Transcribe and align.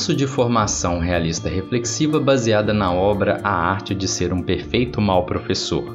curso 0.00 0.14
de 0.14 0.26
formação 0.26 0.98
realista 0.98 1.46
reflexiva 1.46 2.18
baseada 2.18 2.72
na 2.72 2.90
obra 2.90 3.38
A 3.44 3.50
Arte 3.50 3.94
de 3.94 4.08
Ser 4.08 4.32
um 4.32 4.42
Perfeito 4.42 4.98
Mal 4.98 5.26
Professor. 5.26 5.94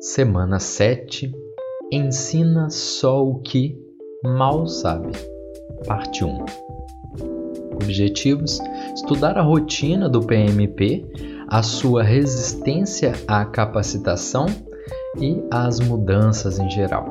Semana 0.00 0.58
7 0.58 1.30
Ensina 1.92 2.70
só 2.70 3.22
o 3.22 3.40
que 3.40 3.76
mal 4.24 4.66
sabe. 4.66 5.12
Parte 5.86 6.24
1 6.24 6.46
Objetivos: 7.74 8.58
estudar 8.94 9.36
a 9.36 9.42
rotina 9.42 10.08
do 10.08 10.22
PMP, 10.22 11.04
a 11.48 11.62
sua 11.62 12.02
resistência 12.02 13.12
à 13.28 13.44
capacitação 13.44 14.46
e 15.20 15.42
às 15.50 15.80
mudanças 15.80 16.58
em 16.58 16.68
geral. 16.70 17.10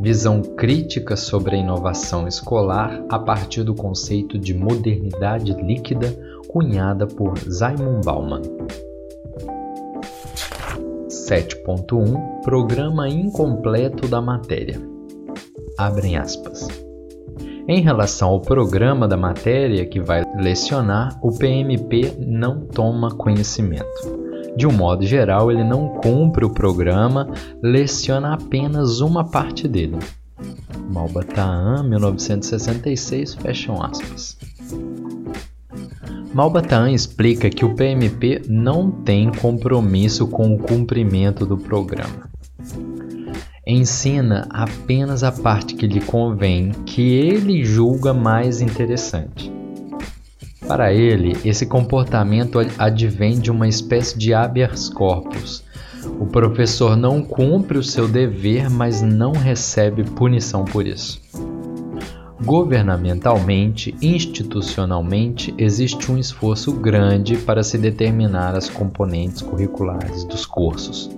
Visão 0.00 0.40
crítica 0.42 1.16
sobre 1.16 1.56
a 1.56 1.58
inovação 1.58 2.28
escolar 2.28 3.02
a 3.08 3.18
partir 3.18 3.64
do 3.64 3.74
conceito 3.74 4.38
de 4.38 4.54
modernidade 4.54 5.52
líquida 5.54 6.14
cunhada 6.48 7.06
por 7.06 7.36
Simon 7.38 8.00
Bauman. 8.04 8.42
7.1 11.08 12.42
Programa 12.42 13.08
incompleto 13.08 14.06
da 14.06 14.20
matéria. 14.20 14.80
Abrem 15.76 16.16
aspas. 16.16 16.68
Em 17.68 17.82
relação 17.82 18.30
ao 18.30 18.40
programa 18.40 19.06
da 19.06 19.16
matéria 19.16 19.84
que 19.84 20.00
vai 20.00 20.22
lecionar, 20.36 21.18
o 21.22 21.36
PMP 21.36 22.14
não 22.18 22.60
toma 22.60 23.14
conhecimento. 23.14 24.27
De 24.56 24.66
um 24.66 24.72
modo 24.72 25.06
geral, 25.06 25.50
ele 25.50 25.64
não 25.64 25.88
cumpre 25.88 26.44
o 26.44 26.50
programa, 26.50 27.28
leciona 27.62 28.34
apenas 28.34 29.00
uma 29.00 29.24
parte 29.24 29.68
dele. 29.68 29.98
Malbataan, 30.90 31.82
1966, 31.84 33.34
fecham 33.34 33.82
aspas. 33.82 34.36
Malbataan 36.32 36.92
explica 36.92 37.50
que 37.50 37.64
o 37.64 37.74
PMP 37.74 38.42
não 38.48 38.90
tem 38.90 39.30
compromisso 39.32 40.26
com 40.26 40.54
o 40.54 40.58
cumprimento 40.58 41.46
do 41.46 41.56
programa. 41.56 42.28
Ensina 43.66 44.46
apenas 44.50 45.22
a 45.22 45.30
parte 45.30 45.74
que 45.74 45.86
lhe 45.86 46.00
convém, 46.00 46.70
que 46.86 47.02
ele 47.12 47.64
julga 47.64 48.14
mais 48.14 48.60
interessante. 48.60 49.57
Para 50.68 50.92
ele, 50.92 51.34
esse 51.46 51.64
comportamento 51.64 52.58
advém 52.76 53.40
de 53.40 53.50
uma 53.50 53.66
espécie 53.66 54.18
de 54.18 54.34
habeas 54.34 54.90
corpus. 54.90 55.64
O 56.20 56.26
professor 56.26 56.94
não 56.94 57.22
cumpre 57.22 57.78
o 57.78 57.82
seu 57.82 58.06
dever, 58.06 58.68
mas 58.68 59.00
não 59.00 59.32
recebe 59.32 60.04
punição 60.04 60.66
por 60.66 60.86
isso. 60.86 61.22
Governamentalmente, 62.44 63.96
institucionalmente, 64.02 65.54
existe 65.56 66.12
um 66.12 66.18
esforço 66.18 66.72
grande 66.72 67.38
para 67.38 67.62
se 67.62 67.78
determinar 67.78 68.54
as 68.54 68.68
componentes 68.68 69.40
curriculares 69.40 70.22
dos 70.24 70.44
cursos. 70.44 71.10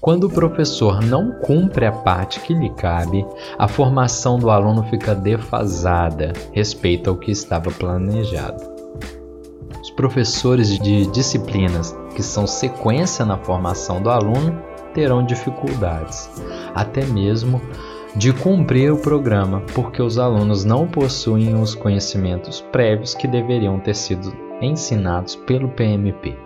Quando 0.00 0.24
o 0.24 0.30
professor 0.30 1.02
não 1.02 1.32
cumpre 1.40 1.86
a 1.86 1.92
parte 1.92 2.38
que 2.40 2.54
lhe 2.54 2.70
cabe, 2.70 3.26
a 3.58 3.66
formação 3.66 4.38
do 4.38 4.48
aluno 4.48 4.84
fica 4.84 5.12
defasada 5.12 6.32
respeito 6.52 7.10
ao 7.10 7.16
que 7.16 7.32
estava 7.32 7.70
planejado 7.70 8.71
professores 9.96 10.78
de 10.78 11.06
disciplinas 11.06 11.96
que 12.14 12.22
são 12.22 12.46
sequência 12.46 13.24
na 13.24 13.38
formação 13.38 14.02
do 14.02 14.10
aluno 14.10 14.62
terão 14.94 15.24
dificuldades, 15.24 16.30
até 16.74 17.04
mesmo 17.06 17.60
de 18.14 18.32
cumprir 18.32 18.92
o 18.92 18.98
programa, 18.98 19.62
porque 19.74 20.02
os 20.02 20.18
alunos 20.18 20.64
não 20.64 20.86
possuem 20.86 21.54
os 21.54 21.74
conhecimentos 21.74 22.60
prévios 22.60 23.14
que 23.14 23.26
deveriam 23.26 23.80
ter 23.80 23.94
sido 23.94 24.34
ensinados 24.60 25.34
pelo 25.34 25.68
PMP. 25.70 26.36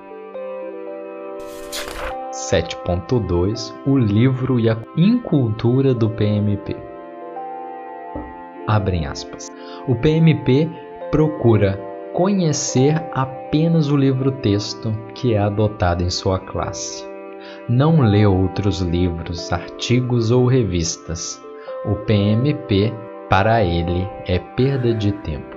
7.2 2.30 3.74
O 3.84 3.98
livro 3.98 4.60
e 4.60 4.70
a 4.70 4.78
incultura 4.96 5.92
do 5.92 6.08
PMP. 6.08 6.76
Abrem 8.66 9.06
aspas. 9.06 9.50
O 9.88 9.96
PMP 9.96 10.70
procura 11.10 11.80
conhecer 12.16 13.04
apenas 13.12 13.90
o 13.90 13.96
livro-texto 13.96 14.90
que 15.14 15.34
é 15.34 15.38
adotado 15.38 16.02
em 16.02 16.08
sua 16.08 16.38
classe. 16.38 17.06
Não 17.68 18.00
lê 18.00 18.24
outros 18.24 18.80
livros, 18.80 19.52
artigos 19.52 20.30
ou 20.30 20.46
revistas. 20.46 21.38
O 21.84 21.94
PMP, 21.94 22.90
para 23.28 23.62
ele, 23.62 24.08
é 24.26 24.38
perda 24.38 24.94
de 24.94 25.12
tempo. 25.12 25.55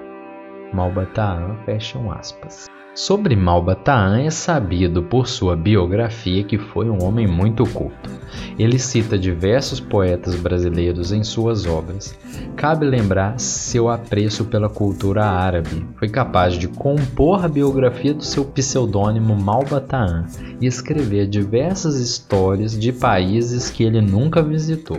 Malbataan, 0.73 1.57
fecham 1.65 2.11
aspas. 2.11 2.69
Sobre 2.95 3.35
Malbataan 3.35 4.19
é 4.23 4.29
sabido 4.29 5.01
por 5.03 5.27
sua 5.27 5.55
biografia 5.55 6.43
que 6.43 6.57
foi 6.57 6.89
um 6.89 7.01
homem 7.03 7.25
muito 7.25 7.63
culto. 7.63 8.09
Ele 8.57 8.77
cita 8.77 9.17
diversos 9.17 9.79
poetas 9.79 10.35
brasileiros 10.35 11.13
em 11.13 11.23
suas 11.23 11.65
obras. 11.65 12.17
Cabe 12.57 12.85
lembrar 12.85 13.39
seu 13.39 13.87
apreço 13.87 14.43
pela 14.45 14.67
cultura 14.67 15.25
árabe. 15.25 15.87
Foi 15.97 16.09
capaz 16.09 16.55
de 16.55 16.67
compor 16.67 17.45
a 17.45 17.47
biografia 17.47 18.13
do 18.13 18.25
seu 18.25 18.43
pseudônimo 18.43 19.33
Malbataan 19.33 20.25
e 20.59 20.65
escrever 20.65 21.27
diversas 21.27 21.95
histórias 21.95 22.77
de 22.77 22.91
países 22.91 23.69
que 23.69 23.83
ele 23.83 24.01
nunca 24.01 24.43
visitou. 24.43 24.97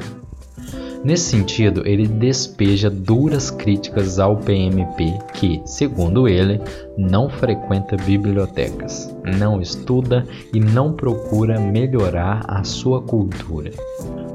Nesse 1.02 1.30
sentido, 1.30 1.82
ele 1.86 2.06
despeja 2.06 2.90
duras 2.90 3.50
críticas 3.50 4.18
ao 4.18 4.36
PMP, 4.36 5.18
que, 5.32 5.62
segundo 5.64 6.28
ele, 6.28 6.60
não 6.96 7.30
frequenta 7.30 7.96
bibliotecas, 7.96 9.14
não 9.38 9.62
estuda 9.62 10.26
e 10.52 10.60
não 10.60 10.92
procura 10.92 11.58
melhorar 11.58 12.44
a 12.46 12.62
sua 12.64 13.00
cultura. 13.00 13.70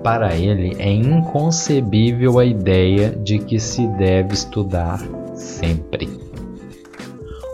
Para 0.03 0.35
ele, 0.35 0.75
é 0.79 0.91
inconcebível 0.91 2.39
a 2.39 2.45
ideia 2.45 3.11
de 3.11 3.37
que 3.37 3.59
se 3.59 3.85
deve 3.97 4.33
estudar 4.33 4.99
sempre. 5.35 6.09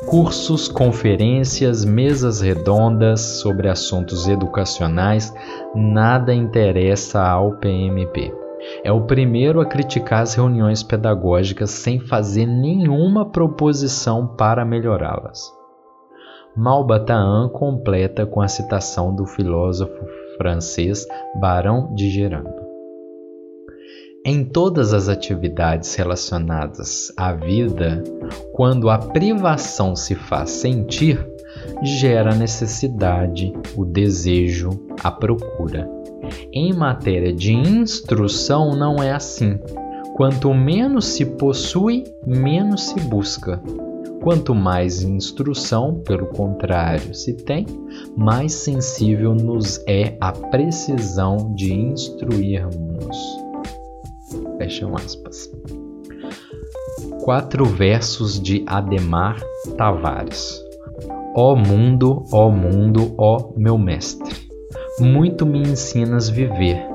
Cursos, 0.05 0.69
conferências, 0.69 1.83
mesas 1.83 2.39
redondas 2.39 3.19
sobre 3.19 3.67
assuntos 3.67 4.27
educacionais, 4.27 5.33
nada 5.75 6.33
interessa 6.33 7.21
ao 7.21 7.53
PMP. 7.53 8.40
É 8.83 8.91
o 8.91 9.01
primeiro 9.05 9.61
a 9.61 9.65
criticar 9.65 10.21
as 10.21 10.33
reuniões 10.33 10.81
pedagógicas 10.81 11.69
sem 11.69 11.99
fazer 11.99 12.47
nenhuma 12.47 13.29
proposição 13.29 14.25
para 14.27 14.65
melhorá-las. 14.65 15.53
Malbataan 16.55 17.49
completa 17.49 18.25
com 18.25 18.41
a 18.41 18.47
citação 18.47 19.15
do 19.15 19.25
filósofo 19.25 19.93
francês 20.35 21.05
Barão 21.39 21.93
de 21.93 22.09
Gerando. 22.09 22.61
Em 24.25 24.43
todas 24.43 24.93
as 24.93 25.07
atividades 25.07 25.95
relacionadas 25.95 27.11
à 27.17 27.33
vida, 27.33 28.03
quando 28.53 28.89
a 28.89 28.97
privação 28.97 29.95
se 29.95 30.13
faz 30.13 30.49
sentir, 30.51 31.30
gera 31.83 32.31
a 32.31 32.35
necessidade, 32.35 33.53
o 33.75 33.85
desejo, 33.85 34.69
a 35.03 35.11
procura. 35.11 35.89
Em 36.53 36.73
matéria 36.73 37.33
de 37.33 37.53
instrução, 37.53 38.75
não 38.75 39.01
é 39.01 39.11
assim. 39.11 39.59
Quanto 40.15 40.53
menos 40.53 41.05
se 41.05 41.25
possui, 41.25 42.03
menos 42.25 42.89
se 42.89 42.99
busca. 42.99 43.61
Quanto 44.21 44.53
mais 44.53 45.01
instrução, 45.01 45.95
pelo 46.05 46.27
contrário, 46.27 47.15
se 47.15 47.33
tem, 47.33 47.65
mais 48.15 48.53
sensível 48.53 49.33
nos 49.33 49.83
é 49.87 50.15
a 50.21 50.31
precisão 50.31 51.51
de 51.55 51.73
instruirmos. 51.73 53.17
Fecham 54.59 54.95
aspas. 54.95 55.49
Quatro 57.23 57.65
versos 57.65 58.39
de 58.39 58.63
Ademar 58.67 59.41
Tavares. 59.75 60.61
Ó 61.35 61.55
mundo, 61.55 62.25
ó 62.31 62.49
mundo, 62.49 63.13
ó 63.17 63.53
meu 63.57 63.77
mestre 63.77 64.51
muito 65.01 65.45
me 65.45 65.59
ensinas 65.59 66.29
viver, 66.29 66.85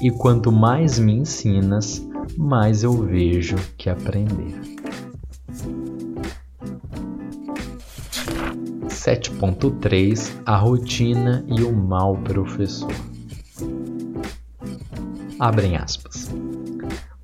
e 0.00 0.10
quanto 0.10 0.50
mais 0.50 0.98
me 0.98 1.12
ensinas, 1.12 2.04
mais 2.36 2.82
eu 2.82 2.92
vejo 2.92 3.56
que 3.76 3.88
aprender. 3.88 4.60
7.3 8.88 10.32
A 10.46 10.56
rotina 10.56 11.44
e 11.48 11.62
o 11.62 11.72
mal 11.72 12.16
professor. 12.18 12.92
Abrem 15.38 15.76
aspas. 15.76 16.30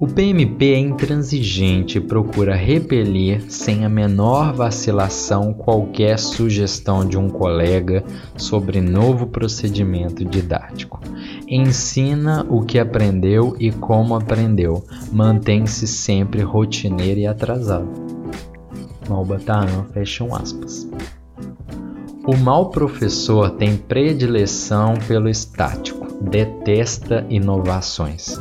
O 0.00 0.06
PMP 0.06 0.74
é 0.74 0.78
intransigente 0.78 1.98
e 1.98 2.00
procura 2.00 2.54
repelir 2.54 3.42
sem 3.50 3.84
a 3.84 3.88
menor 3.88 4.52
vacilação 4.52 5.52
qualquer 5.52 6.20
sugestão 6.20 7.04
de 7.04 7.18
um 7.18 7.28
colega 7.28 8.04
sobre 8.36 8.80
novo 8.80 9.26
procedimento 9.26 10.24
didático. 10.24 11.00
Ensina 11.48 12.46
o 12.48 12.62
que 12.62 12.78
aprendeu 12.78 13.56
e 13.58 13.72
como 13.72 14.14
aprendeu, 14.14 14.84
mantém-se 15.10 15.88
sempre 15.88 16.42
rotineiro 16.42 17.18
e 17.18 17.26
atrasado. 17.26 17.88
Malbataan, 19.08 19.86
fecham 19.92 20.32
aspas. 20.32 20.88
O 22.24 22.36
mau 22.36 22.70
professor 22.70 23.50
tem 23.50 23.76
predileção 23.76 24.94
pelo 25.08 25.28
estático, 25.28 26.06
detesta 26.22 27.26
inovações 27.28 28.38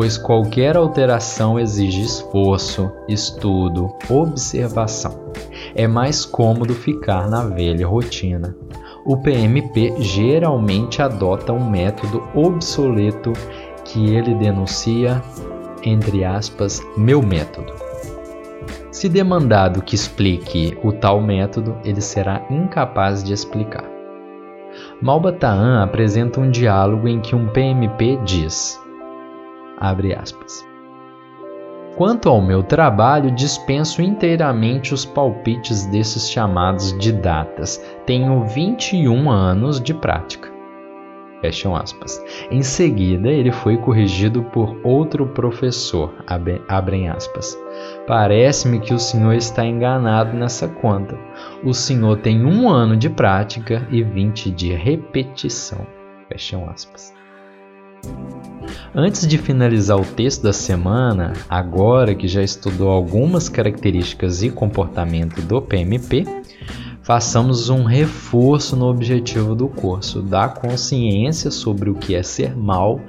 pois 0.00 0.16
qualquer 0.16 0.78
alteração 0.78 1.60
exige 1.60 2.00
esforço, 2.00 2.90
estudo, 3.06 3.92
observação. 4.08 5.30
É 5.74 5.86
mais 5.86 6.24
cômodo 6.24 6.72
ficar 6.72 7.28
na 7.28 7.44
velha 7.44 7.86
rotina. 7.86 8.56
O 9.04 9.18
PMP 9.18 9.94
geralmente 9.98 11.02
adota 11.02 11.52
um 11.52 11.68
método 11.68 12.26
obsoleto 12.34 13.34
que 13.84 14.14
ele 14.14 14.34
denuncia, 14.36 15.22
entre 15.82 16.24
aspas, 16.24 16.80
meu 16.96 17.20
método. 17.20 17.74
Se 18.90 19.06
demandado 19.06 19.82
que 19.82 19.94
explique 19.94 20.78
o 20.82 20.92
tal 20.92 21.20
método, 21.20 21.76
ele 21.84 22.00
será 22.00 22.46
incapaz 22.48 23.22
de 23.22 23.34
explicar. 23.34 23.84
Malbataan 25.02 25.82
apresenta 25.82 26.40
um 26.40 26.50
diálogo 26.50 27.06
em 27.06 27.20
que 27.20 27.36
um 27.36 27.46
PMP 27.48 28.18
diz: 28.24 28.80
Abre 29.80 30.14
aspas. 30.14 30.68
Quanto 31.96 32.28
ao 32.28 32.40
meu 32.40 32.62
trabalho, 32.62 33.30
dispenso 33.30 34.00
inteiramente 34.00 34.94
os 34.94 35.04
palpites 35.04 35.86
desses 35.86 36.30
chamados 36.30 36.96
didatas. 36.98 37.82
Tenho 38.06 38.44
21 38.44 39.30
anos 39.30 39.80
de 39.80 39.92
prática. 39.92 40.50
Fecham 41.40 41.74
aspas. 41.74 42.22
Em 42.50 42.62
seguida, 42.62 43.28
ele 43.28 43.50
foi 43.50 43.78
corrigido 43.78 44.42
por 44.42 44.78
outro 44.84 45.26
professor. 45.28 46.12
Abrem 46.68 47.08
aspas. 47.08 47.58
Parece-me 48.06 48.78
que 48.78 48.92
o 48.92 48.98
senhor 48.98 49.32
está 49.34 49.64
enganado 49.64 50.36
nessa 50.36 50.68
conta. 50.68 51.18
O 51.64 51.72
senhor 51.72 52.18
tem 52.18 52.44
um 52.44 52.68
ano 52.68 52.96
de 52.96 53.08
prática 53.08 53.86
e 53.90 54.02
20 54.02 54.50
de 54.50 54.74
repetição. 54.74 55.86
Fecham 56.28 56.68
aspas. 56.68 57.19
Antes 58.94 59.26
de 59.26 59.38
finalizar 59.38 60.00
o 60.00 60.04
texto 60.04 60.42
da 60.42 60.52
semana, 60.52 61.32
agora 61.48 62.14
que 62.14 62.26
já 62.26 62.42
estudou 62.42 62.90
algumas 62.90 63.48
características 63.48 64.42
e 64.42 64.50
comportamento 64.50 65.40
do 65.42 65.62
PMP, 65.62 66.26
façamos 67.00 67.68
um 67.68 67.84
reforço 67.84 68.76
no 68.76 68.86
objetivo 68.86 69.54
do 69.54 69.68
curso, 69.68 70.22
da 70.22 70.48
consciência 70.48 71.50
sobre 71.50 71.88
o 71.88 71.94
que 71.94 72.14
é 72.14 72.22
ser 72.22 72.56
mal, 72.56 73.00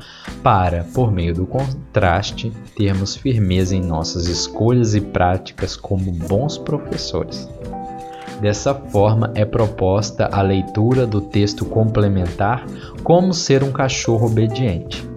para, 0.44 0.84
por 0.94 1.12
meio 1.12 1.34
do 1.34 1.46
contraste, 1.46 2.52
termos 2.76 3.16
firmeza 3.16 3.76
em 3.76 3.82
nossas 3.82 4.28
escolhas 4.28 4.96
e 4.96 5.02
práticas 5.02 5.76
como 5.76 6.12
bons 6.12 6.58
professores. 6.58 7.50
Dessa 8.42 8.74
forma, 8.74 9.32
é 9.36 9.46
proposta 9.46 10.28
a 10.32 10.42
leitura 10.42 11.06
do 11.06 11.22
texto 11.22 11.64
complementar 11.64 12.66
Como 13.04 13.34
Ser 13.34 13.64
um 13.64 13.72
Cachorro 13.72 14.26
Obediente 14.26 15.12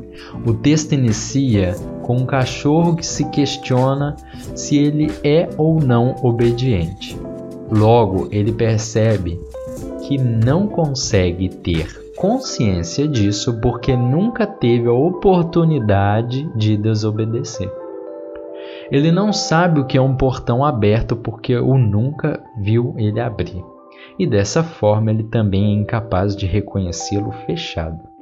o 0.44 0.53
texto 0.53 0.93
inicia 0.93 1.75
com 2.03 2.17
um 2.17 2.26
cachorro 2.26 2.97
que 2.97 3.06
se 3.06 3.25
questiona 3.31 4.17
se 4.55 4.76
ele 4.76 5.11
é 5.23 5.49
ou 5.56 5.81
não 5.81 6.17
obediente. 6.23 7.17
Logo, 7.71 8.29
ele 8.31 8.53
percebe 8.53 9.41
que 10.06 10.19
não 10.19 10.67
consegue 10.67 11.49
ter 11.49 12.12
consciência 12.17 13.09
disso 13.09 13.59
porque 13.61 13.97
nunca 13.97 14.47
teve 14.47 14.87
a 14.87 14.93
oportunidade 14.93 16.49
de 16.55 16.76
desobedecer. 16.76 17.71
Ele 18.90 19.10
não 19.10 19.32
sabe 19.32 19.81
o 19.81 19.86
que 19.86 19.96
é 19.96 20.00
um 20.00 20.16
portão 20.16 20.64
aberto 20.64 21.16
porque 21.16 21.56
o 21.56 21.78
nunca 21.78 22.42
viu 22.56 22.94
ele 22.96 23.20
abrir. 23.20 23.64
E 24.19 24.26
dessa 24.26 24.62
forma 24.62 25.10
ele 25.10 25.25
também 25.25 25.64
é 25.64 25.81
incapaz 25.81 26.36
de 26.36 26.46
reconhecê-lo 26.46 27.32
fechado. 27.46 28.13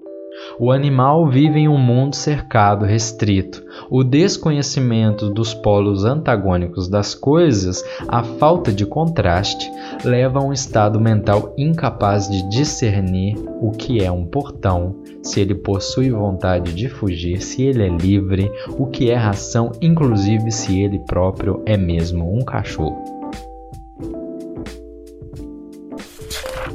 O 0.59 0.71
animal 0.71 1.29
vive 1.29 1.61
em 1.61 1.69
um 1.69 1.79
mundo 1.79 2.15
cercado, 2.15 2.85
restrito. 2.85 3.65
O 3.91 4.05
desconhecimento 4.05 5.31
dos 5.31 5.55
polos 5.55 6.05
antagônicos 6.05 6.89
das 6.89 7.15
coisas, 7.15 7.85
a 8.09 8.23
falta 8.23 8.73
de 8.73 8.87
contraste, 8.87 9.71
leva 10.05 10.39
a 10.39 10.45
um 10.45 10.53
estado 10.53 11.01
mental 11.01 11.55
incapaz 11.57 12.29
de 12.29 12.49
discernir 12.49 13.37
o 13.61 13.71
que 13.71 14.03
é 14.03 14.11
um 14.11 14.25
portão, 14.25 14.97
se 15.23 15.41
ele 15.41 15.55
possui 15.55 16.11
vontade 16.11 16.75
de 16.75 16.89
fugir, 16.89 17.41
se 17.41 17.63
ele 17.63 17.85
é 17.85 17.89
livre, 17.89 18.51
o 18.79 18.87
que 18.87 19.11
é 19.11 19.15
ração, 19.15 19.73
inclusive 19.81 20.51
se 20.51 20.81
ele 20.81 20.99
próprio 21.01 21.63
é 21.65 21.77
mesmo 21.77 22.35
um 22.35 22.45
cachorro. 22.45 23.22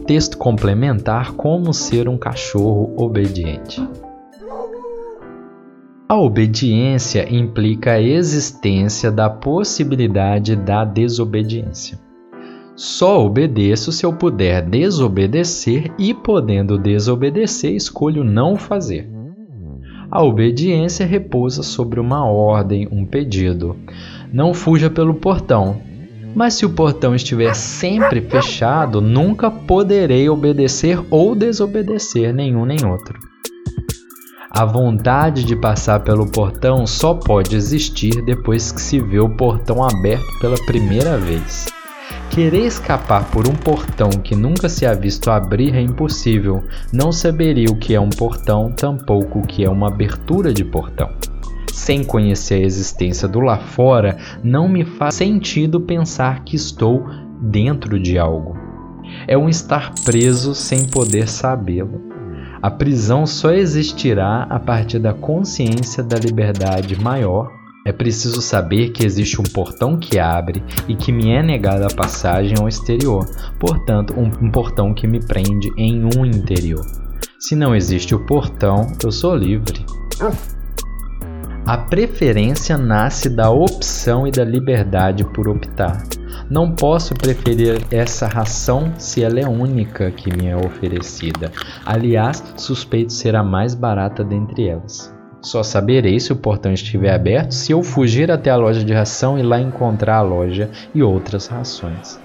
Texto 0.08 0.38
complementar 0.38 1.34
Como 1.34 1.74
ser 1.74 2.08
um 2.08 2.18
cachorro 2.18 2.94
obediente. 2.96 3.86
A 6.08 6.16
obediência 6.16 7.28
implica 7.30 7.92
a 7.92 8.02
existência 8.02 9.12
da 9.12 9.30
possibilidade 9.30 10.56
da 10.56 10.86
desobediência. 10.86 12.00
Só 12.74 13.26
obedeço 13.26 13.92
se 13.92 14.06
eu 14.06 14.14
puder 14.14 14.62
desobedecer 14.62 15.92
e, 16.00 16.14
podendo 16.14 16.78
desobedecer, 16.78 17.76
escolho 17.76 18.24
não 18.24 18.56
fazer. 18.56 19.12
A 20.10 20.24
obediência 20.24 21.06
repousa 21.06 21.62
sobre 21.62 22.00
uma 22.00 22.26
ordem, 22.26 22.88
um 22.90 23.06
pedido. 23.06 23.76
Não 24.32 24.54
fuja 24.54 24.90
pelo 24.90 25.16
portão, 25.16 25.82
mas 26.38 26.54
se 26.54 26.68
o 26.68 26.70
portão 26.70 27.16
estiver 27.16 27.56
sempre 27.56 28.22
fechado, 28.22 29.02
nunca 29.02 29.50
poderei 29.50 30.30
obedecer 30.30 31.04
ou 31.10 31.34
desobedecer 31.34 32.32
nenhum 32.32 32.64
nem 32.64 32.86
outro. 32.86 33.18
A 34.52 34.64
vontade 34.64 35.44
de 35.44 35.56
passar 35.56 36.02
pelo 36.02 36.28
portão 36.28 36.86
só 36.86 37.16
pode 37.16 37.56
existir 37.56 38.24
depois 38.24 38.72
que 38.72 38.80
se 38.80 39.00
vê 39.00 39.20
o 39.20 39.36
portão 39.36 39.84
aberto 39.84 40.28
pela 40.40 40.64
primeira 40.68 41.18
vez. 41.18 41.66
Querer 42.30 42.68
escapar 42.68 43.26
por 43.32 43.48
um 43.48 43.56
portão 43.56 44.12
que 44.12 44.36
nunca 44.36 44.70
se 44.70 44.86
ha 44.86 44.94
visto 44.94 45.32
abrir 45.32 45.74
é 45.74 45.82
impossível. 45.82 46.64
Não 46.94 47.12
saberia 47.12 47.72
o 47.72 47.80
que 47.80 47.96
é 47.96 48.00
um 48.00 48.12
portão, 48.12 48.72
tampouco 48.72 49.40
o 49.40 49.48
que 49.48 49.66
é 49.66 49.70
uma 49.70 49.88
abertura 49.88 50.54
de 50.54 50.64
portão 50.64 51.10
sem 51.78 52.04
conhecer 52.04 52.56
a 52.56 52.66
existência 52.66 53.28
do 53.28 53.40
lá 53.40 53.60
fora, 53.60 54.18
não 54.44 54.68
me 54.68 54.84
faz 54.84 55.16
sentido 55.16 55.80
pensar 55.80 56.44
que 56.44 56.56
estou 56.56 57.06
dentro 57.40 58.00
de 58.00 58.18
algo. 58.18 58.58
É 59.28 59.38
um 59.38 59.48
estar 59.48 59.94
preso 60.04 60.56
sem 60.56 60.88
poder 60.88 61.30
sabê-lo. 61.30 62.02
A 62.62 62.72
prisão 62.72 63.28
só 63.28 63.52
existirá 63.52 64.48
a 64.50 64.60
partir 64.60 64.98
da 64.98 65.14
consciência 65.14 66.04
da 66.04 66.18
liberdade 66.18 67.00
maior. 67.00 67.48
É 67.86 67.92
preciso 67.94 68.42
saber 68.42 68.90
que 68.90 69.06
existe 69.06 69.40
um 69.40 69.46
portão 69.46 69.98
que 69.98 70.20
abre 70.20 70.64
e 70.88 70.96
que 70.96 71.12
me 71.12 71.30
é 71.30 71.44
negada 71.44 71.86
a 71.86 71.96
passagem 71.96 72.56
ao 72.60 72.68
exterior, 72.68 73.24
portanto, 73.60 74.16
um, 74.18 74.52
portão 74.52 74.96
que 74.96 75.08
me 75.08 75.24
prende 75.24 75.72
em 75.78 76.04
um 76.04 76.26
interior. 76.26 76.84
Se 77.40 77.56
não 77.56 77.76
existe 77.76 78.16
o 78.16 78.26
portão, 78.26 78.92
eu 79.02 79.12
sou 79.12 79.36
livre. 79.36 79.86
A 81.68 81.78
preferência 81.78 82.78
nasce 82.78 83.28
da 83.28 83.52
opção 83.52 84.26
e 84.26 84.32
da 84.32 84.46
liberdade 84.46 85.26
por 85.26 85.50
optar. 85.50 86.02
Não 86.50 86.72
posso 86.72 87.14
preferir 87.14 87.86
essa 87.92 88.26
ração 88.26 88.94
se 88.98 89.22
ela 89.22 89.42
é 89.42 89.46
única 89.46 90.10
que 90.10 90.34
me 90.34 90.48
é 90.48 90.56
oferecida. 90.56 91.52
Aliás, 91.86 92.42
suspeito 92.56 93.12
ser 93.12 93.36
a 93.36 93.44
mais 93.44 93.76
barata 93.76 94.24
dentre 94.24 94.70
elas. 94.70 95.14
Só 95.42 95.62
saberei 95.62 96.22
se 96.22 96.32
o 96.32 96.38
portão 96.38 96.72
estiver 96.72 97.14
aberto 97.14 97.52
se 97.52 97.74
eu 97.74 97.84
fugir 97.84 98.32
até 98.32 98.50
a 98.50 98.56
loja 98.56 98.82
de 98.82 98.94
ração 98.94 99.38
e 99.38 99.44
lá 99.44 99.60
encontrar 99.60 100.20
a 100.20 100.22
loja 100.22 100.70
e 100.96 101.04
outras 101.04 101.48
rações. 101.48 102.18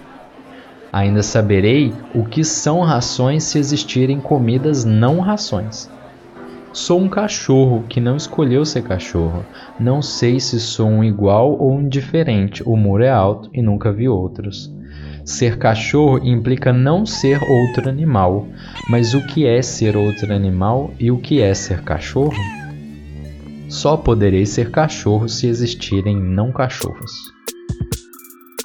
Ainda 0.92 1.20
saberei 1.20 1.92
o 2.14 2.24
que 2.24 2.44
são 2.44 2.82
rações 2.82 3.42
se 3.42 3.58
existirem 3.58 4.20
comidas 4.20 4.84
não 4.84 5.18
rações. 5.18 5.90
Sou 6.72 6.98
um 6.98 7.08
cachorro 7.08 7.84
que 7.86 8.00
não 8.00 8.16
escolheu 8.16 8.64
ser 8.64 8.82
cachorro. 8.82 9.44
Não 9.78 10.00
sei 10.00 10.40
se 10.40 10.58
sou 10.58 10.88
um 10.88 11.04
igual 11.04 11.52
ou 11.58 11.74
um 11.74 11.86
diferente. 11.86 12.62
O 12.64 12.76
muro 12.76 13.04
é 13.04 13.10
alto 13.10 13.50
e 13.52 13.60
nunca 13.60 13.92
vi 13.92 14.08
outros. 14.08 14.74
Ser 15.22 15.58
cachorro 15.58 16.18
implica 16.24 16.72
não 16.72 17.04
ser 17.04 17.38
outro 17.42 17.90
animal. 17.90 18.48
Mas 18.88 19.12
o 19.12 19.20
que 19.26 19.46
é 19.46 19.60
ser 19.60 19.98
outro 19.98 20.32
animal 20.32 20.90
e 20.98 21.10
o 21.10 21.18
que 21.18 21.42
é 21.42 21.52
ser 21.52 21.82
cachorro? 21.82 22.32
Só 23.68 23.94
poderei 23.94 24.46
ser 24.46 24.70
cachorro 24.70 25.28
se 25.28 25.46
existirem 25.46 26.16
não 26.16 26.50
cachorros. 26.50 27.12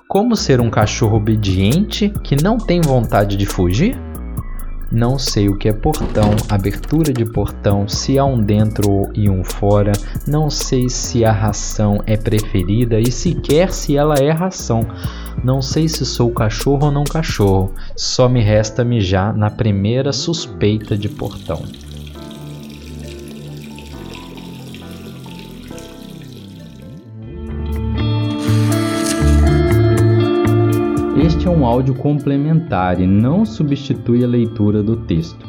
Como 0.07 0.37
ser 0.37 0.61
um 0.61 0.69
cachorro 0.69 1.17
obediente 1.17 2.09
que 2.23 2.41
não 2.41 2.57
tem 2.57 2.79
vontade 2.79 3.35
de 3.35 3.45
fugir? 3.45 3.99
Não 4.91 5.19
sei 5.19 5.49
o 5.49 5.57
que 5.57 5.67
é 5.67 5.73
portão, 5.73 6.31
abertura 6.47 7.11
de 7.11 7.25
portão, 7.25 7.87
se 7.89 8.17
há 8.17 8.23
um 8.23 8.41
dentro 8.41 9.09
e 9.13 9.29
um 9.29 9.43
fora. 9.43 9.91
Não 10.25 10.49
sei 10.49 10.87
se 10.89 11.25
a 11.25 11.31
ração 11.31 12.01
é 12.05 12.15
preferida 12.15 12.99
e 12.99 13.11
sequer 13.11 13.71
se 13.71 13.97
ela 13.97 14.15
é 14.15 14.31
ração. 14.31 14.87
Não 15.43 15.61
sei 15.61 15.89
se 15.89 16.05
sou 16.05 16.31
cachorro 16.31 16.85
ou 16.85 16.91
não 16.91 17.03
cachorro. 17.03 17.73
Só 17.95 18.29
me 18.29 18.41
resta 18.41 18.83
mijar 18.85 19.35
na 19.35 19.49
primeira 19.49 20.13
suspeita 20.13 20.97
de 20.97 21.09
portão. 21.09 21.63
É 31.47 31.49
um 31.49 31.65
áudio 31.65 31.95
complementar 31.95 32.99
e 32.99 33.07
não 33.07 33.45
substitui 33.45 34.21
a 34.23 34.27
leitura 34.27 34.83
do 34.83 34.97
texto. 34.97 35.47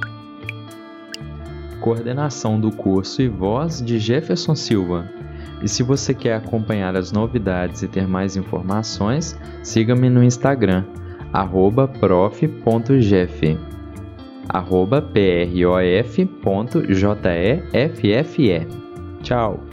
Coordenação 1.81 2.61
do 2.61 2.71
curso 2.71 3.21
e 3.21 3.29
voz 3.29 3.83
de 3.83 3.99
Jefferson 3.99 4.55
Silva. 4.55 5.11
E 5.61 5.69
se 5.69 5.83
você 5.83 6.15
quer 6.15 6.37
acompanhar 6.37 6.97
as 6.97 7.11
novidades 7.11 7.83
e 7.83 7.89
ter 7.89 8.07
mais 8.07 8.37
informações, 8.37 9.37
siga-me 9.65 10.09
no 10.09 10.23
Instagram, 10.23 10.85
prof.jeff, 11.33 13.59
prof.jeffe. 16.29 18.67
Tchau! 19.23 19.68